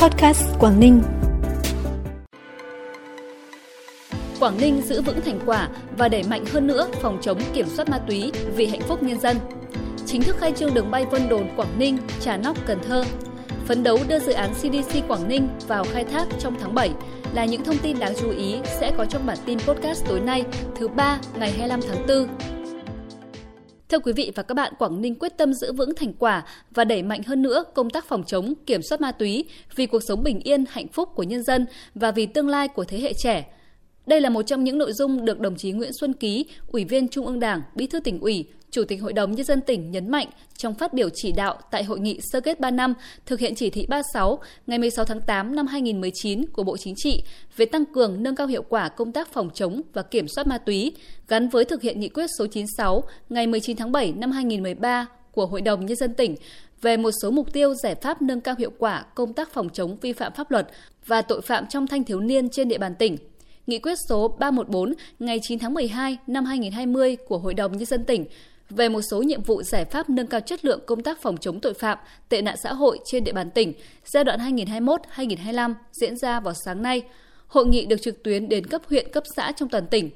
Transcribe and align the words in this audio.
Podcast 0.00 0.42
Quảng 0.58 0.80
Ninh. 0.80 1.02
Quảng 4.40 4.58
Ninh 4.60 4.82
giữ 4.82 5.02
vững 5.02 5.20
thành 5.20 5.40
quả 5.46 5.68
và 5.98 6.08
đẩy 6.08 6.22
mạnh 6.22 6.44
hơn 6.46 6.66
nữa 6.66 6.88
phòng 7.02 7.18
chống 7.22 7.40
kiểm 7.52 7.66
soát 7.68 7.88
ma 7.88 7.98
túy 7.98 8.32
vì 8.56 8.66
hạnh 8.66 8.80
phúc 8.80 9.02
nhân 9.02 9.20
dân. 9.20 9.36
Chính 10.06 10.22
thức 10.22 10.36
khai 10.38 10.52
trương 10.52 10.74
đường 10.74 10.90
bay 10.90 11.06
Vân 11.10 11.28
Đồn 11.28 11.48
Quảng 11.56 11.78
Ninh, 11.78 11.98
Trà 12.20 12.36
Nóc, 12.36 12.66
Cần 12.66 12.78
Thơ. 12.88 13.04
Phấn 13.66 13.82
đấu 13.82 13.98
đưa 14.08 14.18
dự 14.18 14.32
án 14.32 14.54
CDC 14.54 15.08
Quảng 15.08 15.28
Ninh 15.28 15.48
vào 15.68 15.84
khai 15.92 16.04
thác 16.04 16.26
trong 16.38 16.56
tháng 16.60 16.74
7 16.74 16.90
là 17.32 17.44
những 17.44 17.64
thông 17.64 17.78
tin 17.78 17.98
đáng 17.98 18.12
chú 18.20 18.30
ý 18.30 18.56
sẽ 18.80 18.92
có 18.96 19.04
trong 19.04 19.26
bản 19.26 19.38
tin 19.46 19.58
podcast 19.60 20.04
tối 20.08 20.20
nay 20.20 20.44
thứ 20.76 20.88
ba 20.88 21.18
ngày 21.38 21.50
25 21.50 21.80
tháng 21.88 22.06
4 22.06 22.59
Thưa 23.90 23.98
quý 23.98 24.12
vị 24.12 24.32
và 24.34 24.42
các 24.42 24.54
bạn, 24.54 24.72
Quảng 24.78 25.00
Ninh 25.00 25.14
quyết 25.14 25.36
tâm 25.36 25.54
giữ 25.54 25.72
vững 25.72 25.94
thành 25.94 26.12
quả 26.12 26.44
và 26.70 26.84
đẩy 26.84 27.02
mạnh 27.02 27.22
hơn 27.22 27.42
nữa 27.42 27.64
công 27.74 27.90
tác 27.90 28.04
phòng 28.04 28.24
chống, 28.24 28.54
kiểm 28.66 28.82
soát 28.82 29.00
ma 29.00 29.12
túy 29.12 29.44
vì 29.76 29.86
cuộc 29.86 30.02
sống 30.02 30.22
bình 30.22 30.40
yên, 30.40 30.64
hạnh 30.68 30.88
phúc 30.88 31.08
của 31.14 31.22
nhân 31.22 31.42
dân 31.42 31.66
và 31.94 32.10
vì 32.10 32.26
tương 32.26 32.48
lai 32.48 32.68
của 32.68 32.84
thế 32.84 33.00
hệ 33.00 33.12
trẻ. 33.12 33.46
Đây 34.06 34.20
là 34.20 34.30
một 34.30 34.42
trong 34.42 34.64
những 34.64 34.78
nội 34.78 34.92
dung 34.92 35.24
được 35.24 35.40
đồng 35.40 35.56
chí 35.56 35.72
Nguyễn 35.72 35.92
Xuân 35.92 36.12
Ký, 36.12 36.46
Ủy 36.72 36.84
viên 36.84 37.08
Trung 37.08 37.26
ương 37.26 37.40
Đảng, 37.40 37.62
Bí 37.74 37.86
thư 37.86 38.00
tỉnh 38.00 38.20
ủy, 38.20 38.44
Chủ 38.70 38.84
tịch 38.84 39.02
Hội 39.02 39.12
đồng 39.12 39.32
Nhân 39.32 39.46
dân 39.46 39.60
tỉnh 39.60 39.90
nhấn 39.90 40.10
mạnh 40.10 40.26
trong 40.56 40.74
phát 40.74 40.92
biểu 40.94 41.08
chỉ 41.14 41.32
đạo 41.32 41.58
tại 41.70 41.84
Hội 41.84 42.00
nghị 42.00 42.20
sơ 42.32 42.40
kết 42.40 42.60
3 42.60 42.70
năm 42.70 42.94
thực 43.26 43.40
hiện 43.40 43.54
chỉ 43.54 43.70
thị 43.70 43.86
36 43.88 44.38
ngày 44.66 44.78
16 44.78 45.04
tháng 45.04 45.20
8 45.20 45.56
năm 45.56 45.66
2019 45.66 46.46
của 46.46 46.62
Bộ 46.62 46.76
Chính 46.76 46.94
trị 46.96 47.22
về 47.56 47.66
tăng 47.66 47.84
cường, 47.86 48.22
nâng 48.22 48.36
cao 48.36 48.46
hiệu 48.46 48.62
quả 48.68 48.88
công 48.88 49.12
tác 49.12 49.32
phòng 49.32 49.50
chống 49.54 49.82
và 49.92 50.02
kiểm 50.02 50.28
soát 50.28 50.46
ma 50.46 50.58
túy 50.58 50.92
gắn 51.28 51.48
với 51.48 51.64
thực 51.64 51.82
hiện 51.82 52.00
nghị 52.00 52.08
quyết 52.08 52.26
số 52.38 52.46
96 52.46 53.04
ngày 53.28 53.46
19 53.46 53.76
tháng 53.76 53.92
7 53.92 54.12
năm 54.12 54.30
2013 54.30 55.06
của 55.32 55.46
Hội 55.46 55.60
đồng 55.60 55.86
Nhân 55.86 55.96
dân 55.96 56.14
tỉnh 56.14 56.36
về 56.82 56.96
một 56.96 57.10
số 57.22 57.30
mục 57.30 57.52
tiêu 57.52 57.74
giải 57.74 57.94
pháp 57.94 58.22
nâng 58.22 58.40
cao 58.40 58.54
hiệu 58.58 58.72
quả 58.78 59.04
công 59.14 59.32
tác 59.32 59.52
phòng 59.52 59.68
chống 59.70 59.96
vi 60.00 60.12
phạm 60.12 60.32
pháp 60.32 60.50
luật 60.50 60.68
và 61.06 61.22
tội 61.22 61.40
phạm 61.40 61.66
trong 61.66 61.86
thanh 61.86 62.04
thiếu 62.04 62.20
niên 62.20 62.48
trên 62.48 62.68
địa 62.68 62.78
bàn 62.78 62.94
tỉnh. 62.94 63.16
Nghị 63.66 63.78
quyết 63.78 63.98
số 64.08 64.28
314 64.28 64.94
ngày 65.18 65.40
9 65.42 65.58
tháng 65.58 65.74
12 65.74 66.18
năm 66.26 66.44
2020 66.44 67.16
của 67.16 67.38
Hội 67.38 67.54
đồng 67.54 67.76
Nhân 67.76 67.86
dân 67.86 68.04
tỉnh 68.04 68.24
về 68.70 68.88
một 68.88 69.00
số 69.02 69.22
nhiệm 69.22 69.42
vụ 69.42 69.62
giải 69.62 69.84
pháp 69.84 70.10
nâng 70.10 70.26
cao 70.26 70.40
chất 70.40 70.64
lượng 70.64 70.80
công 70.86 71.02
tác 71.02 71.22
phòng 71.22 71.36
chống 71.36 71.60
tội 71.60 71.74
phạm, 71.74 71.98
tệ 72.28 72.42
nạn 72.42 72.56
xã 72.62 72.72
hội 72.72 72.98
trên 73.04 73.24
địa 73.24 73.32
bàn 73.32 73.50
tỉnh 73.50 73.72
giai 74.04 74.24
đoạn 74.24 74.56
2021-2025 74.56 75.74
diễn 75.92 76.16
ra 76.16 76.40
vào 76.40 76.54
sáng 76.64 76.82
nay. 76.82 77.02
Hội 77.46 77.66
nghị 77.66 77.86
được 77.86 78.02
trực 78.02 78.22
tuyến 78.22 78.48
đến 78.48 78.66
cấp 78.66 78.82
huyện, 78.88 79.12
cấp 79.12 79.24
xã 79.36 79.52
trong 79.52 79.68
toàn 79.68 79.86
tỉnh. 79.86 80.10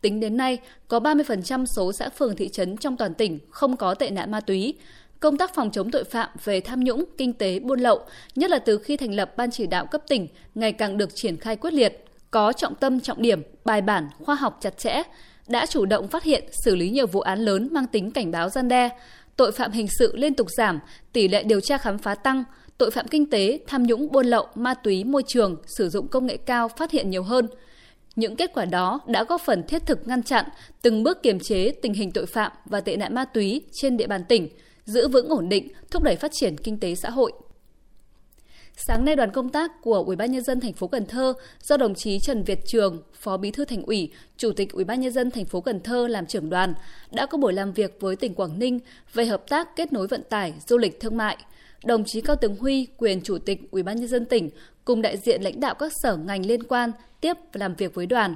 Tính 0.00 0.20
đến 0.20 0.36
nay, 0.36 0.58
có 0.88 0.98
30% 0.98 1.64
số 1.76 1.92
xã 1.92 2.08
phường 2.08 2.36
thị 2.36 2.48
trấn 2.48 2.76
trong 2.76 2.96
toàn 2.96 3.14
tỉnh 3.14 3.38
không 3.50 3.76
có 3.76 3.94
tệ 3.94 4.10
nạn 4.10 4.30
ma 4.30 4.40
túy. 4.40 4.74
Công 5.20 5.36
tác 5.36 5.54
phòng 5.54 5.70
chống 5.70 5.90
tội 5.90 6.04
phạm 6.04 6.28
về 6.44 6.60
tham 6.60 6.84
nhũng, 6.84 7.04
kinh 7.18 7.32
tế, 7.32 7.58
buôn 7.58 7.80
lậu, 7.80 8.00
nhất 8.34 8.50
là 8.50 8.58
từ 8.58 8.78
khi 8.78 8.96
thành 8.96 9.14
lập 9.14 9.36
Ban 9.36 9.50
chỉ 9.50 9.66
đạo 9.66 9.86
cấp 9.86 10.02
tỉnh, 10.08 10.28
ngày 10.54 10.72
càng 10.72 10.98
được 10.98 11.14
triển 11.14 11.36
khai 11.36 11.56
quyết 11.56 11.72
liệt, 11.72 12.04
có 12.30 12.52
trọng 12.52 12.74
tâm 12.74 13.00
trọng 13.00 13.22
điểm, 13.22 13.42
bài 13.64 13.82
bản, 13.82 14.08
khoa 14.24 14.34
học 14.34 14.58
chặt 14.60 14.78
chẽ, 14.78 15.02
đã 15.50 15.66
chủ 15.66 15.84
động 15.84 16.08
phát 16.08 16.22
hiện, 16.22 16.44
xử 16.64 16.76
lý 16.76 16.90
nhiều 16.90 17.06
vụ 17.06 17.20
án 17.20 17.38
lớn 17.38 17.68
mang 17.72 17.86
tính 17.86 18.10
cảnh 18.10 18.30
báo 18.30 18.48
gian 18.48 18.68
đe, 18.68 18.88
tội 19.36 19.52
phạm 19.52 19.72
hình 19.72 19.86
sự 19.98 20.16
liên 20.16 20.34
tục 20.34 20.50
giảm, 20.50 20.78
tỷ 21.12 21.28
lệ 21.28 21.42
điều 21.42 21.60
tra 21.60 21.78
khám 21.78 21.98
phá 21.98 22.14
tăng, 22.14 22.44
tội 22.78 22.90
phạm 22.90 23.08
kinh 23.08 23.30
tế, 23.30 23.58
tham 23.66 23.82
nhũng, 23.82 24.12
buôn 24.12 24.26
lậu, 24.26 24.46
ma 24.54 24.74
túy, 24.74 25.04
môi 25.04 25.22
trường, 25.26 25.56
sử 25.66 25.88
dụng 25.88 26.08
công 26.08 26.26
nghệ 26.26 26.36
cao 26.36 26.68
phát 26.68 26.90
hiện 26.90 27.10
nhiều 27.10 27.22
hơn. 27.22 27.48
Những 28.16 28.36
kết 28.36 28.50
quả 28.54 28.64
đó 28.64 29.00
đã 29.06 29.24
góp 29.24 29.40
phần 29.40 29.62
thiết 29.68 29.86
thực 29.86 30.08
ngăn 30.08 30.22
chặn, 30.22 30.44
từng 30.82 31.02
bước 31.02 31.22
kiềm 31.22 31.40
chế 31.40 31.72
tình 31.82 31.94
hình 31.94 32.10
tội 32.10 32.26
phạm 32.26 32.52
và 32.64 32.80
tệ 32.80 32.96
nạn 32.96 33.14
ma 33.14 33.24
túy 33.24 33.62
trên 33.72 33.96
địa 33.96 34.06
bàn 34.06 34.24
tỉnh, 34.28 34.48
giữ 34.84 35.08
vững 35.08 35.28
ổn 35.28 35.48
định, 35.48 35.68
thúc 35.90 36.02
đẩy 36.02 36.16
phát 36.16 36.32
triển 36.32 36.56
kinh 36.56 36.80
tế 36.80 36.94
xã 36.94 37.10
hội. 37.10 37.32
Sáng 38.86 39.04
nay 39.04 39.16
đoàn 39.16 39.30
công 39.32 39.48
tác 39.48 39.82
của 39.82 40.04
Ủy 40.06 40.16
ban 40.16 40.32
nhân 40.32 40.44
dân 40.44 40.60
thành 40.60 40.72
phố 40.72 40.86
Cần 40.86 41.06
Thơ 41.06 41.32
do 41.62 41.76
đồng 41.76 41.94
chí 41.94 42.18
Trần 42.18 42.42
Việt 42.44 42.58
Trường, 42.66 43.02
Phó 43.14 43.36
Bí 43.36 43.50
thư 43.50 43.64
Thành 43.64 43.82
ủy, 43.82 44.12
Chủ 44.36 44.52
tịch 44.52 44.72
Ủy 44.72 44.84
ban 44.84 45.00
nhân 45.00 45.12
dân 45.12 45.30
thành 45.30 45.44
phố 45.44 45.60
Cần 45.60 45.80
Thơ 45.80 46.08
làm 46.08 46.26
trưởng 46.26 46.50
đoàn 46.50 46.74
đã 47.10 47.26
có 47.26 47.38
buổi 47.38 47.52
làm 47.52 47.72
việc 47.72 47.96
với 48.00 48.16
tỉnh 48.16 48.34
Quảng 48.34 48.58
Ninh 48.58 48.78
về 49.14 49.24
hợp 49.24 49.48
tác 49.48 49.76
kết 49.76 49.92
nối 49.92 50.06
vận 50.06 50.22
tải, 50.30 50.54
du 50.66 50.78
lịch 50.78 51.00
thương 51.00 51.16
mại. 51.16 51.36
Đồng 51.84 52.04
chí 52.04 52.20
Cao 52.20 52.36
Tường 52.36 52.56
Huy, 52.60 52.86
quyền 52.96 53.20
Chủ 53.22 53.38
tịch 53.38 53.60
Ủy 53.70 53.82
ban 53.82 53.96
nhân 53.96 54.08
dân 54.08 54.26
tỉnh 54.26 54.50
cùng 54.84 55.02
đại 55.02 55.16
diện 55.16 55.42
lãnh 55.42 55.60
đạo 55.60 55.74
các 55.74 55.92
sở 56.02 56.16
ngành 56.16 56.46
liên 56.46 56.62
quan 56.62 56.92
tiếp 57.20 57.36
và 57.52 57.58
làm 57.58 57.74
việc 57.74 57.94
với 57.94 58.06
đoàn. 58.06 58.34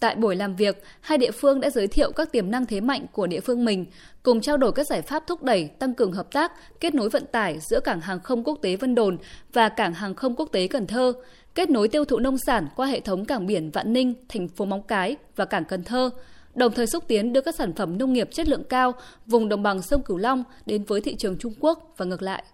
Tại 0.00 0.14
buổi 0.14 0.36
làm 0.36 0.56
việc, 0.56 0.82
hai 1.00 1.18
địa 1.18 1.30
phương 1.30 1.60
đã 1.60 1.70
giới 1.70 1.86
thiệu 1.86 2.12
các 2.12 2.32
tiềm 2.32 2.50
năng 2.50 2.66
thế 2.66 2.80
mạnh 2.80 3.06
của 3.12 3.26
địa 3.26 3.40
phương 3.40 3.64
mình, 3.64 3.86
cùng 4.22 4.40
trao 4.40 4.56
đổi 4.56 4.72
các 4.72 4.86
giải 4.86 5.02
pháp 5.02 5.26
thúc 5.26 5.42
đẩy, 5.42 5.68
tăng 5.78 5.94
cường 5.94 6.12
hợp 6.12 6.32
tác, 6.32 6.52
kết 6.80 6.94
nối 6.94 7.08
vận 7.08 7.26
tải 7.26 7.58
giữa 7.60 7.80
cảng 7.80 8.00
hàng 8.00 8.20
không 8.20 8.44
quốc 8.44 8.58
tế 8.62 8.76
Vân 8.76 8.94
Đồn 8.94 9.18
và 9.52 9.68
cảng 9.68 9.94
hàng 9.94 10.14
không 10.14 10.36
quốc 10.36 10.48
tế 10.52 10.68
Cần 10.68 10.86
Thơ, 10.86 11.12
kết 11.54 11.70
nối 11.70 11.88
tiêu 11.88 12.04
thụ 12.04 12.18
nông 12.18 12.38
sản 12.38 12.68
qua 12.76 12.86
hệ 12.86 13.00
thống 13.00 13.24
cảng 13.24 13.46
biển 13.46 13.70
Vạn 13.70 13.92
Ninh, 13.92 14.14
thành 14.28 14.48
phố 14.48 14.64
Móng 14.64 14.82
Cái 14.82 15.16
và 15.36 15.44
cảng 15.44 15.64
Cần 15.64 15.84
Thơ, 15.84 16.10
đồng 16.54 16.72
thời 16.72 16.86
xúc 16.86 17.04
tiến 17.08 17.32
đưa 17.32 17.40
các 17.40 17.54
sản 17.54 17.72
phẩm 17.72 17.98
nông 17.98 18.12
nghiệp 18.12 18.28
chất 18.32 18.48
lượng 18.48 18.64
cao 18.64 18.92
vùng 19.26 19.48
đồng 19.48 19.62
bằng 19.62 19.82
sông 19.82 20.02
Cửu 20.02 20.16
Long 20.16 20.44
đến 20.66 20.84
với 20.84 21.00
thị 21.00 21.14
trường 21.14 21.38
Trung 21.38 21.54
Quốc 21.60 21.94
và 21.96 22.04
ngược 22.04 22.22
lại. 22.22 22.44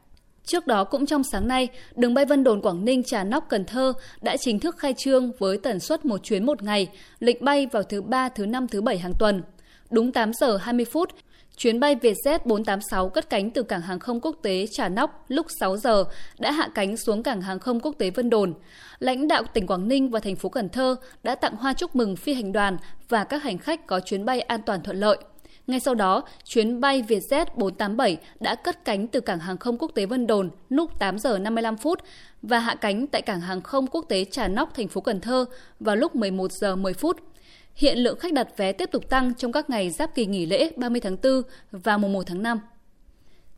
Trước 0.45 0.67
đó 0.67 0.85
cũng 0.85 1.07
trong 1.07 1.23
sáng 1.25 1.49
nay, 1.49 1.69
đường 1.97 2.15
bay 2.15 2.25
Vân 2.25 2.45
Đồn 2.45 2.61
Quảng 2.63 2.85
Ninh 2.85 3.03
Trà 3.03 3.25
Nóc 3.25 3.49
Cần 3.49 3.65
Thơ 3.65 3.93
đã 4.23 4.37
chính 4.37 4.61
thức 4.61 4.79
khai 4.79 4.95
trương 4.99 5.33
với 5.39 5.59
tần 5.59 5.81
suất 5.81 6.05
một 6.05 6.23
chuyến 6.23 6.47
một 6.47 6.63
ngày, 6.63 6.89
lịch 7.21 7.43
bay 7.43 7.67
vào 7.67 7.83
thứ 7.83 8.03
ba, 8.03 8.29
thứ 8.29 8.47
năm, 8.47 8.69
thứ 8.69 8.81
bảy 8.81 8.99
hàng 8.99 9.13
tuần. 9.19 9.43
Đúng 9.91 10.13
8 10.13 10.33
giờ 10.33 10.57
20 10.57 10.85
phút, 10.85 11.11
chuyến 11.57 11.81
bay 11.81 11.97
Vietjet 11.97 12.39
486 12.45 13.09
cất 13.09 13.31
cánh 13.31 13.51
từ 13.51 13.63
cảng 13.63 13.81
hàng 13.81 13.99
không 13.99 14.21
quốc 14.21 14.37
tế 14.43 14.67
Trà 14.73 14.89
Nóc 14.89 15.25
lúc 15.29 15.47
6 15.61 15.77
giờ 15.77 16.05
đã 16.39 16.53
hạ 16.53 16.69
cánh 16.75 16.97
xuống 16.97 17.23
cảng 17.23 17.43
hàng 17.43 17.59
không 17.59 17.81
quốc 17.81 17.95
tế 17.99 18.11
Vân 18.11 18.31
Đồn. 18.31 18.55
Lãnh 18.99 19.29
đạo 19.29 19.43
tỉnh 19.55 19.67
Quảng 19.67 19.89
Ninh 19.89 20.11
và 20.11 20.21
thành 20.21 20.37
phố 20.37 20.49
Cần 20.49 20.69
Thơ 20.69 20.97
đã 21.23 21.35
tặng 21.35 21.57
hoa 21.57 21.73
chúc 21.73 21.97
mừng 21.97 22.17
phi 22.17 22.35
hành 22.35 22.53
đoàn 22.53 22.77
và 23.09 23.25
các 23.25 23.43
hành 23.43 23.59
khách 23.59 23.87
có 23.87 24.01
chuyến 24.01 24.25
bay 24.25 24.41
an 24.41 24.63
toàn 24.67 24.83
thuận 24.83 25.01
lợi. 25.01 25.19
Ngay 25.67 25.81
sau 25.81 25.95
đó, 25.95 26.23
chuyến 26.45 26.81
bay 26.81 27.03
Vietjet 27.03 27.47
487 27.57 28.17
đã 28.41 28.55
cất 28.55 28.85
cánh 28.85 29.07
từ 29.07 29.21
cảng 29.21 29.39
hàng 29.39 29.59
không 29.59 29.79
quốc 29.79 29.91
tế 29.95 30.07
Vân 30.07 30.27
Đồn 30.27 30.51
lúc 30.69 30.99
8 30.99 31.19
giờ 31.19 31.39
55 31.39 31.77
phút 31.77 31.99
và 32.43 32.59
hạ 32.59 32.75
cánh 32.75 33.07
tại 33.07 33.23
cảng 33.23 33.41
hàng 33.41 33.61
không 33.61 33.87
quốc 33.87 34.05
tế 34.09 34.25
Trà 34.25 34.49
Nóc, 34.49 34.75
thành 34.75 34.89
phố 34.89 35.01
Cần 35.01 35.21
Thơ 35.21 35.45
vào 35.81 35.97
lúc 35.97 36.15
11 36.15 36.53
giờ 36.53 36.77
10 36.77 36.95
phút. 36.95 37.17
Hiện 37.75 37.99
lượng 37.99 38.19
khách 38.19 38.33
đặt 38.33 38.49
vé 38.57 38.73
tiếp 38.73 38.89
tục 38.93 39.09
tăng 39.09 39.35
trong 39.35 39.53
các 39.53 39.71
ngày 39.71 39.91
giáp 39.91 40.15
kỳ 40.15 40.27
nghỉ 40.27 40.47
lễ 40.47 40.71
30 40.77 41.01
tháng 41.01 41.17
4 41.23 41.43
và 41.71 41.97
mùng 41.97 42.13
1 42.13 42.23
tháng 42.27 42.43
5. 42.43 42.61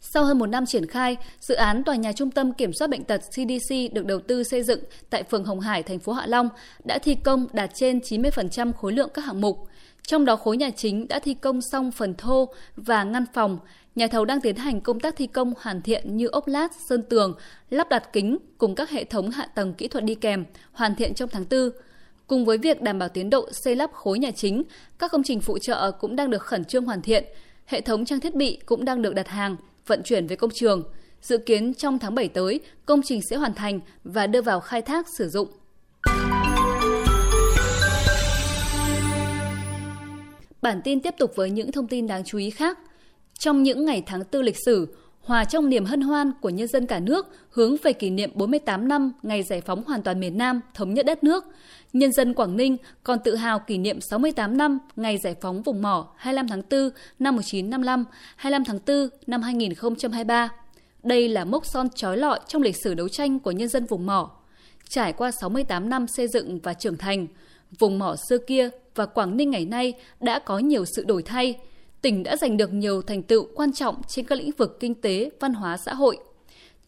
Sau 0.00 0.24
hơn 0.24 0.38
một 0.38 0.46
năm 0.46 0.66
triển 0.66 0.86
khai, 0.86 1.16
dự 1.40 1.54
án 1.54 1.84
tòa 1.84 1.94
nhà 1.94 2.12
trung 2.12 2.30
tâm 2.30 2.52
kiểm 2.52 2.72
soát 2.72 2.90
bệnh 2.90 3.04
tật 3.04 3.18
CDC 3.18 3.74
được 3.92 4.06
đầu 4.06 4.20
tư 4.20 4.42
xây 4.42 4.62
dựng 4.62 4.80
tại 5.10 5.22
phường 5.22 5.44
Hồng 5.44 5.60
Hải, 5.60 5.82
thành 5.82 5.98
phố 5.98 6.12
Hạ 6.12 6.26
Long 6.26 6.48
đã 6.84 6.98
thi 6.98 7.14
công 7.14 7.46
đạt 7.52 7.70
trên 7.74 7.98
90% 7.98 8.72
khối 8.72 8.92
lượng 8.92 9.08
các 9.14 9.24
hạng 9.24 9.40
mục. 9.40 9.68
Trong 10.06 10.24
đó 10.24 10.36
khối 10.36 10.56
nhà 10.56 10.70
chính 10.70 11.08
đã 11.08 11.18
thi 11.18 11.34
công 11.34 11.60
xong 11.60 11.90
phần 11.90 12.14
thô 12.14 12.48
và 12.76 13.04
ngăn 13.04 13.24
phòng. 13.34 13.58
Nhà 13.94 14.06
thầu 14.06 14.24
đang 14.24 14.40
tiến 14.40 14.56
hành 14.56 14.80
công 14.80 15.00
tác 15.00 15.16
thi 15.16 15.26
công 15.26 15.52
hoàn 15.60 15.82
thiện 15.82 16.16
như 16.16 16.26
ốp 16.26 16.46
lát, 16.48 16.72
sơn 16.88 17.02
tường, 17.02 17.34
lắp 17.70 17.88
đặt 17.88 18.12
kính 18.12 18.38
cùng 18.58 18.74
các 18.74 18.90
hệ 18.90 19.04
thống 19.04 19.30
hạ 19.30 19.46
tầng 19.54 19.74
kỹ 19.74 19.88
thuật 19.88 20.04
đi 20.04 20.14
kèm, 20.14 20.44
hoàn 20.72 20.94
thiện 20.94 21.14
trong 21.14 21.28
tháng 21.28 21.44
4. 21.50 21.70
Cùng 22.26 22.44
với 22.44 22.58
việc 22.58 22.82
đảm 22.82 22.98
bảo 22.98 23.08
tiến 23.08 23.30
độ 23.30 23.48
xây 23.52 23.76
lắp 23.76 23.92
khối 23.92 24.18
nhà 24.18 24.30
chính, 24.30 24.62
các 24.98 25.10
công 25.10 25.22
trình 25.22 25.40
phụ 25.40 25.58
trợ 25.58 25.90
cũng 25.90 26.16
đang 26.16 26.30
được 26.30 26.42
khẩn 26.42 26.64
trương 26.64 26.84
hoàn 26.84 27.02
thiện. 27.02 27.24
Hệ 27.66 27.80
thống 27.80 28.04
trang 28.04 28.20
thiết 28.20 28.34
bị 28.34 28.58
cũng 28.66 28.84
đang 28.84 29.02
được 29.02 29.14
đặt 29.14 29.28
hàng, 29.28 29.56
vận 29.86 30.02
chuyển 30.02 30.26
về 30.26 30.36
công 30.36 30.50
trường. 30.54 30.82
Dự 31.22 31.38
kiến 31.38 31.74
trong 31.74 31.98
tháng 31.98 32.14
7 32.14 32.28
tới, 32.28 32.60
công 32.86 33.00
trình 33.04 33.20
sẽ 33.30 33.36
hoàn 33.36 33.54
thành 33.54 33.80
và 34.04 34.26
đưa 34.26 34.42
vào 34.42 34.60
khai 34.60 34.82
thác 34.82 35.06
sử 35.18 35.28
dụng. 35.28 35.48
Bản 40.64 40.80
tin 40.84 41.00
tiếp 41.00 41.14
tục 41.18 41.32
với 41.36 41.50
những 41.50 41.72
thông 41.72 41.86
tin 41.86 42.06
đáng 42.06 42.24
chú 42.24 42.38
ý 42.38 42.50
khác. 42.50 42.78
Trong 43.38 43.62
những 43.62 43.84
ngày 43.84 44.02
tháng 44.06 44.24
tư 44.24 44.42
lịch 44.42 44.56
sử, 44.66 44.96
hòa 45.20 45.44
trong 45.44 45.68
niềm 45.68 45.84
hân 45.84 46.00
hoan 46.00 46.32
của 46.40 46.48
nhân 46.48 46.68
dân 46.68 46.86
cả 46.86 47.00
nước 47.00 47.26
hướng 47.50 47.76
về 47.82 47.92
kỷ 47.92 48.10
niệm 48.10 48.30
48 48.34 48.88
năm 48.88 49.12
ngày 49.22 49.42
giải 49.42 49.60
phóng 49.60 49.84
hoàn 49.84 50.02
toàn 50.02 50.20
miền 50.20 50.38
Nam, 50.38 50.60
thống 50.74 50.94
nhất 50.94 51.06
đất 51.06 51.24
nước. 51.24 51.44
Nhân 51.92 52.12
dân 52.12 52.34
Quảng 52.34 52.56
Ninh 52.56 52.76
còn 53.02 53.18
tự 53.24 53.34
hào 53.34 53.58
kỷ 53.58 53.78
niệm 53.78 54.00
68 54.00 54.56
năm 54.56 54.78
ngày 54.96 55.18
giải 55.18 55.34
phóng 55.40 55.62
vùng 55.62 55.82
mỏ 55.82 56.12
25 56.16 56.48
tháng 56.48 56.62
4 56.70 56.90
năm 57.18 57.36
1955, 57.36 58.04
25 58.36 58.64
tháng 58.64 58.78
4 58.86 59.08
năm 59.26 59.42
2023. 59.42 60.48
Đây 61.02 61.28
là 61.28 61.44
mốc 61.44 61.66
son 61.66 61.88
trói 61.94 62.16
lọi 62.16 62.40
trong 62.48 62.62
lịch 62.62 62.76
sử 62.84 62.94
đấu 62.94 63.08
tranh 63.08 63.38
của 63.38 63.50
nhân 63.50 63.68
dân 63.68 63.86
vùng 63.86 64.06
mỏ. 64.06 64.30
Trải 64.88 65.12
qua 65.12 65.30
68 65.30 65.88
năm 65.88 66.06
xây 66.06 66.28
dựng 66.28 66.58
và 66.62 66.74
trưởng 66.74 66.96
thành, 66.96 67.26
vùng 67.78 67.98
mỏ 67.98 68.16
xưa 68.28 68.38
kia 68.38 68.68
và 68.94 69.06
Quảng 69.06 69.36
Ninh 69.36 69.50
ngày 69.50 69.64
nay 69.64 69.94
đã 70.20 70.38
có 70.38 70.58
nhiều 70.58 70.84
sự 70.84 71.04
đổi 71.04 71.22
thay. 71.22 71.58
Tỉnh 72.02 72.22
đã 72.22 72.36
giành 72.36 72.56
được 72.56 72.72
nhiều 72.72 73.02
thành 73.02 73.22
tựu 73.22 73.46
quan 73.54 73.72
trọng 73.72 74.02
trên 74.08 74.26
các 74.26 74.38
lĩnh 74.38 74.50
vực 74.50 74.80
kinh 74.80 74.94
tế, 74.94 75.30
văn 75.40 75.54
hóa, 75.54 75.76
xã 75.76 75.94
hội. 75.94 76.18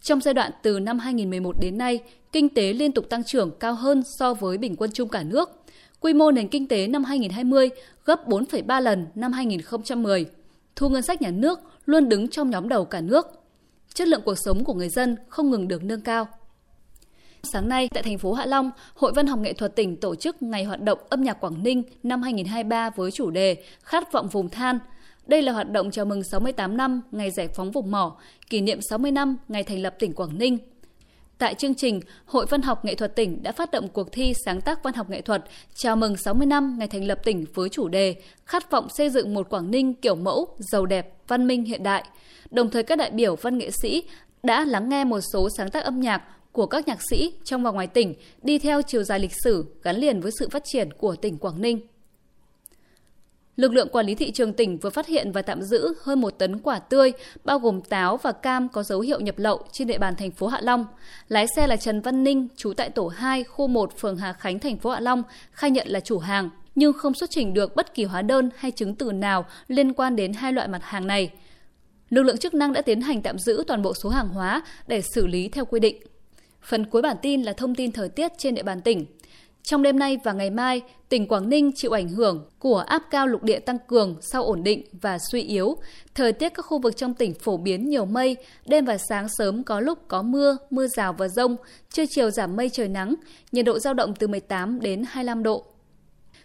Trong 0.03 0.21
giai 0.21 0.35
đoạn 0.35 0.53
từ 0.63 0.79
năm 0.79 0.99
2011 0.99 1.57
đến 1.61 1.79
nay, 1.79 2.01
kinh 2.33 2.49
tế 2.49 2.73
liên 2.73 2.93
tục 2.93 3.09
tăng 3.09 3.25
trưởng 3.25 3.51
cao 3.61 3.75
hơn 3.75 4.03
so 4.19 4.35
với 4.35 4.59
bình 4.59 4.77
quân 4.77 4.91
chung 4.95 5.09
cả 5.09 5.23
nước. 5.23 5.51
Quy 6.01 6.13
mô 6.13 6.31
nền 6.31 6.49
kinh 6.49 6.69
tế 6.69 6.87
năm 6.87 7.05
2020 7.05 7.71
gấp 8.05 8.29
4,3 8.29 8.81
lần 8.81 9.07
năm 9.15 9.33
2010. 9.33 10.27
Thu 10.77 10.89
ngân 10.89 11.03
sách 11.03 11.23
nhà 11.23 11.31
nước 11.31 11.61
luôn 11.85 12.09
đứng 12.09 12.29
trong 12.29 12.51
nhóm 12.51 12.69
đầu 12.69 12.85
cả 12.85 13.01
nước. 13.01 13.27
Chất 13.95 14.09
lượng 14.09 14.23
cuộc 14.25 14.39
sống 14.39 14.65
của 14.65 14.75
người 14.75 14.89
dân 14.89 15.17
không 15.29 15.51
ngừng 15.51 15.69
được 15.69 15.85
nâng 15.85 16.01
cao. 16.01 16.29
Sáng 17.53 17.69
nay 17.69 17.89
tại 17.95 18.03
thành 18.03 18.19
phố 18.19 18.33
Hạ 18.33 18.47
Long, 18.47 18.71
Hội 18.95 19.13
Văn 19.13 19.27
học 19.27 19.39
nghệ 19.39 19.53
thuật 19.53 19.77
tỉnh 19.77 19.97
tổ 19.97 20.15
chức 20.15 20.43
Ngày 20.43 20.65
hoạt 20.65 20.81
động 20.81 20.99
âm 21.09 21.23
nhạc 21.23 21.41
Quảng 21.41 21.63
Ninh 21.63 21.83
năm 22.03 22.23
2023 22.23 22.91
với 22.91 23.11
chủ 23.11 23.31
đề 23.31 23.57
Khát 23.83 24.13
vọng 24.13 24.29
vùng 24.29 24.49
than. 24.49 24.79
Đây 25.27 25.43
là 25.43 25.53
hoạt 25.53 25.71
động 25.71 25.91
chào 25.91 26.05
mừng 26.05 26.23
68 26.25 26.77
năm 26.77 27.01
ngày 27.11 27.31
giải 27.31 27.49
phóng 27.49 27.71
vùng 27.71 27.91
mỏ, 27.91 28.17
kỷ 28.51 28.61
niệm 28.61 28.79
60 28.91 29.11
năm 29.11 29.37
ngày 29.49 29.63
thành 29.63 29.79
lập 29.79 29.95
tỉnh 29.99 30.13
Quảng 30.13 30.39
Ninh. 30.39 30.59
Tại 31.39 31.55
chương 31.55 31.75
trình, 31.75 32.01
Hội 32.25 32.47
Văn 32.47 32.63
học 32.63 32.85
Nghệ 32.85 32.95
thuật 32.95 33.17
tỉnh 33.17 33.43
đã 33.43 33.53
phát 33.53 33.71
động 33.71 33.89
cuộc 33.89 34.13
thi 34.13 34.33
sáng 34.45 34.61
tác 34.61 34.83
văn 34.83 34.95
học 34.95 35.11
nghệ 35.11 35.21
thuật 35.21 35.45
chào 35.75 35.97
mừng 35.97 36.17
60 36.17 36.47
năm 36.47 36.77
ngày 36.79 36.89
thành 36.89 37.05
lập 37.05 37.19
tỉnh 37.25 37.45
với 37.55 37.69
chủ 37.69 37.89
đề 37.89 38.15
Khát 38.45 38.71
vọng 38.71 38.89
xây 38.89 39.11
dựng 39.11 39.35
một 39.35 39.49
Quảng 39.51 39.71
Ninh 39.71 39.95
kiểu 39.95 40.15
mẫu, 40.15 40.57
giàu 40.59 40.87
đẹp, 40.87 41.15
văn 41.29 41.47
minh 41.47 41.65
hiện 41.65 41.83
đại. 41.83 42.05
Đồng 42.51 42.71
thời 42.71 42.83
các 42.83 42.99
đại 42.99 43.11
biểu 43.11 43.37
văn 43.37 43.59
nghệ 43.59 43.71
sĩ 43.71 44.03
đã 44.43 44.65
lắng 44.65 44.89
nghe 44.89 45.05
một 45.05 45.21
số 45.33 45.49
sáng 45.57 45.71
tác 45.71 45.85
âm 45.85 46.01
nhạc 46.01 46.23
của 46.57 46.67
các 46.67 46.89
nhạc 46.89 46.99
sĩ 47.11 47.33
trong 47.45 47.63
và 47.63 47.71
ngoài 47.71 47.87
tỉnh 47.87 48.15
đi 48.43 48.59
theo 48.59 48.83
chiều 48.83 49.03
dài 49.03 49.19
lịch 49.21 49.33
sử 49.45 49.65
gắn 49.83 49.97
liền 49.97 50.21
với 50.21 50.31
sự 50.39 50.49
phát 50.49 50.63
triển 50.65 50.93
của 50.93 51.17
tỉnh 51.17 51.39
Quảng 51.39 51.61
Ninh. 51.61 51.81
Lực 53.57 53.73
lượng 53.73 53.89
quản 53.93 54.07
lý 54.07 54.15
thị 54.15 54.31
trường 54.31 54.53
tỉnh 54.53 54.79
vừa 54.79 54.91
phát 54.91 55.07
hiện 55.07 55.33
và 55.33 55.43
tạm 55.43 55.63
giữ 55.63 55.95
hơn 56.03 56.21
một 56.21 56.31
tấn 56.31 56.59
quả 56.59 56.79
tươi, 56.79 57.13
bao 57.45 57.59
gồm 57.59 57.81
táo 57.83 58.17
và 58.17 58.33
cam 58.33 58.69
có 58.69 58.83
dấu 58.83 59.01
hiệu 59.01 59.21
nhập 59.21 59.39
lậu 59.39 59.63
trên 59.73 59.89
địa 59.89 59.99
bàn 59.99 60.15
thành 60.17 60.31
phố 60.31 60.47
Hạ 60.47 60.61
Long. 60.63 60.87
Lái 61.29 61.47
xe 61.57 61.67
là 61.67 61.77
Trần 61.77 62.01
Văn 62.01 62.25
Ninh, 62.25 62.49
trú 62.57 62.73
tại 62.73 62.91
tổ 62.91 63.09
2, 63.09 63.45
khu 63.45 63.67
1, 63.67 63.99
phường 63.99 64.17
Hà 64.17 64.33
Khánh, 64.33 64.59
thành 64.59 64.79
phố 64.79 64.91
Hạ 64.91 65.01
Long, 65.01 65.23
khai 65.53 65.71
nhận 65.71 65.89
là 65.89 66.01
chủ 66.01 66.19
hàng, 66.19 66.51
nhưng 66.75 66.93
không 66.93 67.15
xuất 67.15 67.31
trình 67.31 67.55
được 67.55 67.77
bất 67.77 67.95
kỳ 67.95 68.05
hóa 68.05 68.23
đơn 68.23 68.51
hay 68.57 68.71
chứng 68.71 68.95
từ 68.95 69.13
nào 69.13 69.45
liên 69.69 69.93
quan 69.93 70.17
đến 70.17 70.33
hai 70.33 70.53
loại 70.53 70.69
mặt 70.69 70.83
hàng 70.83 71.07
này. 71.07 71.31
Lực 72.11 72.23
lượng 72.23 72.39
chức 72.39 72.55
năng 72.55 72.73
đã 72.73 72.83
tiến 72.83 73.01
hành 73.01 73.23
tạm 73.23 73.39
giữ 73.39 73.65
toàn 73.67 73.83
bộ 73.83 73.95
số 73.95 74.09
hàng 74.09 74.29
hóa 74.29 74.63
để 74.87 75.03
xử 75.03 75.27
lý 75.27 75.49
theo 75.49 75.65
quy 75.65 75.81
định. 75.81 75.97
Phần 76.67 76.87
cuối 76.87 77.03
bản 77.03 77.17
tin 77.23 77.43
là 77.43 77.53
thông 77.53 77.75
tin 77.75 77.93
thời 77.93 78.09
tiết 78.09 78.33
trên 78.39 78.55
địa 78.55 78.63
bàn 78.63 78.81
tỉnh. 78.81 79.07
Trong 79.63 79.83
đêm 79.83 79.99
nay 79.99 80.19
và 80.25 80.33
ngày 80.33 80.51
mai, 80.51 80.83
tỉnh 81.09 81.29
Quảng 81.29 81.49
Ninh 81.49 81.71
chịu 81.77 81.91
ảnh 81.91 82.09
hưởng 82.09 82.51
của 82.59 82.79
áp 82.79 83.03
cao 83.11 83.27
lục 83.27 83.43
địa 83.43 83.59
tăng 83.59 83.79
cường 83.87 84.17
sau 84.21 84.45
ổn 84.45 84.63
định 84.63 84.85
và 85.01 85.19
suy 85.31 85.43
yếu. 85.43 85.77
Thời 86.15 86.33
tiết 86.33 86.49
các 86.49 86.63
khu 86.63 86.79
vực 86.79 86.97
trong 86.97 87.15
tỉnh 87.15 87.35
phổ 87.35 87.57
biến 87.57 87.89
nhiều 87.89 88.05
mây, 88.05 88.37
đêm 88.67 88.85
và 88.85 88.99
sáng 88.99 89.27
sớm 89.39 89.65
có 89.65 89.81
lúc 89.81 89.99
có 90.09 90.23
mưa, 90.23 90.57
mưa 90.71 90.87
rào 90.87 91.13
và 91.13 91.29
rông, 91.29 91.57
trưa 91.91 92.05
chiều 92.11 92.31
giảm 92.31 92.57
mây 92.57 92.71
trời 92.73 92.89
nắng, 92.89 93.15
nhiệt 93.53 93.65
độ 93.65 93.79
giao 93.79 93.95
động 93.95 94.15
từ 94.15 94.27
18 94.27 94.81
đến 94.81 95.05
25 95.09 95.43
độ. 95.43 95.65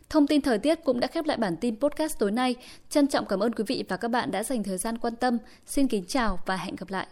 Thông 0.10 0.28
tin 0.28 0.42
thời 0.42 0.60
tiết 0.60 0.84
cũng 0.84 1.00
đã 1.00 1.08
khép 1.08 1.26
lại 1.26 1.38
bản 1.38 1.58
tin 1.62 1.80
podcast 1.80 2.20
tối 2.20 2.32
nay. 2.32 2.56
Trân 2.90 3.08
trọng 3.08 3.26
cảm 3.26 3.40
ơn 3.40 3.54
quý 3.54 3.64
vị 3.68 3.84
và 3.90 3.98
các 3.98 4.08
bạn 4.08 4.32
đã 4.32 4.44
dành 4.44 4.64
thời 4.64 4.78
gian 4.78 4.98
quan 4.98 5.16
tâm. 5.16 5.38
Xin 5.66 5.88
kính 5.88 6.06
chào 6.08 6.40
và 6.46 6.56
hẹn 6.56 6.76
gặp 6.76 6.90
lại. 6.90 7.08